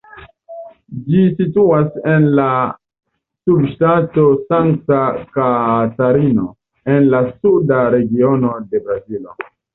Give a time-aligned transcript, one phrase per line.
[1.09, 2.45] Ĝi situas en la
[3.49, 5.03] subŝtato Sankta
[5.37, 6.49] Katarino,
[6.97, 9.39] en la suda regiono de Brazilo.